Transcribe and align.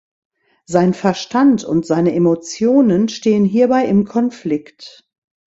Sein 0.65 0.95
Verstand 0.95 1.63
und 1.63 1.85
seine 1.85 2.15
Emotionen 2.15 3.07
stehen 3.07 3.45
hierbei 3.45 3.85
im 3.85 4.03
Konflikt. 4.05 5.07